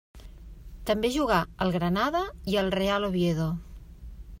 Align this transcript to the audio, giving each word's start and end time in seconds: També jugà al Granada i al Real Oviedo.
També 0.91 1.11
jugà 1.17 1.37
al 1.67 1.75
Granada 1.77 2.25
i 2.55 2.61
al 2.65 2.75
Real 2.79 3.11
Oviedo. 3.13 3.53